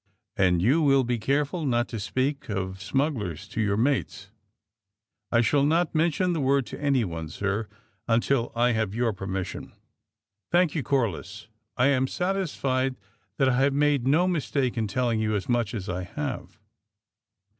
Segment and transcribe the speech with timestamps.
[0.35, 4.31] ^'And you will be careful not to speak of smugglers to your mates?"
[5.31, 7.67] '^I shall not mention the word to anyone, sir,
[8.07, 9.73] until I have your permission.
[10.53, 11.49] '''•Thank you, Corliss.
[11.77, 12.95] I am satisfied
[13.37, 16.57] that T have made no mistake in telling you as much as I have.